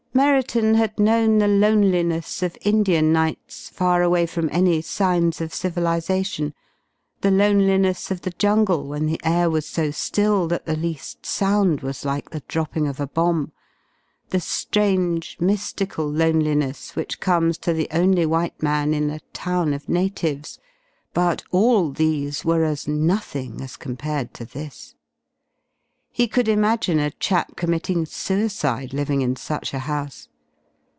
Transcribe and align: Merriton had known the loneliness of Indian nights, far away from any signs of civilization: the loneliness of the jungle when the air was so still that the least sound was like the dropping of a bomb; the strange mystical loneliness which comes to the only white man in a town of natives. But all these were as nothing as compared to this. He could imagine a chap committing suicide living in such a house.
Merriton 0.13 0.75
had 0.75 0.99
known 0.99 1.37
the 1.37 1.47
loneliness 1.47 2.43
of 2.43 2.57
Indian 2.63 3.13
nights, 3.13 3.69
far 3.69 4.01
away 4.03 4.25
from 4.25 4.49
any 4.51 4.81
signs 4.81 5.39
of 5.39 5.53
civilization: 5.53 6.53
the 7.21 7.31
loneliness 7.31 8.11
of 8.11 8.21
the 8.21 8.31
jungle 8.31 8.87
when 8.89 9.05
the 9.05 9.21
air 9.23 9.49
was 9.49 9.65
so 9.65 9.89
still 9.89 10.49
that 10.49 10.65
the 10.65 10.75
least 10.75 11.25
sound 11.25 11.79
was 11.79 12.03
like 12.03 12.29
the 12.31 12.43
dropping 12.49 12.87
of 12.89 12.99
a 12.99 13.07
bomb; 13.07 13.53
the 14.31 14.41
strange 14.41 15.37
mystical 15.39 16.09
loneliness 16.11 16.93
which 16.93 17.21
comes 17.21 17.57
to 17.59 17.71
the 17.71 17.87
only 17.91 18.25
white 18.25 18.61
man 18.61 18.93
in 18.93 19.09
a 19.09 19.21
town 19.31 19.73
of 19.73 19.87
natives. 19.87 20.59
But 21.13 21.43
all 21.51 21.89
these 21.89 22.43
were 22.43 22.65
as 22.65 22.85
nothing 22.85 23.61
as 23.61 23.77
compared 23.77 24.33
to 24.33 24.43
this. 24.45 24.93
He 26.13 26.27
could 26.27 26.49
imagine 26.49 26.99
a 26.99 27.11
chap 27.11 27.55
committing 27.55 28.05
suicide 28.05 28.93
living 28.93 29.21
in 29.21 29.37
such 29.37 29.73
a 29.73 29.79
house. 29.79 30.27